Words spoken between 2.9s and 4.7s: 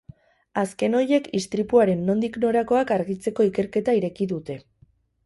argitzeko ikerketa ireki dute.